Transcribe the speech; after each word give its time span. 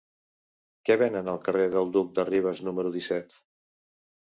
Què 0.89 0.97
venen 1.01 1.29
al 1.35 1.41
carrer 1.49 1.67
del 1.77 1.93
Duc 1.97 2.11
de 2.17 2.27
Rivas 2.33 2.65
número 2.71 2.95
disset? 2.99 3.39